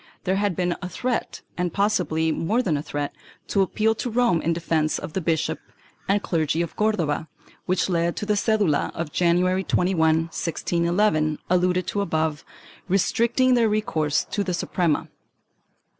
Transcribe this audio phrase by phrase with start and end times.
[0.23, 3.13] There had been a threat, and possibly more than a threat,
[3.49, 5.59] to appeal to Rome in defence of the bishop
[6.09, 7.27] and clergy of Cordova,
[7.67, 12.43] which led to the cedula of January 21, 1611, alluded to above,
[12.87, 15.07] restricting their recourse to the Suprema.